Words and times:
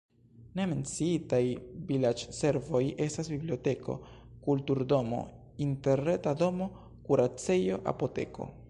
Ne 0.59 0.63
menciitaj 0.69 1.41
vilaĝservoj 1.91 2.81
estas 3.07 3.29
biblioteko, 3.35 3.97
kulturdomo, 4.49 5.21
interreta 5.71 6.35
domo, 6.45 6.73
kuracejo, 7.09 7.83
apoteko. 7.95 8.55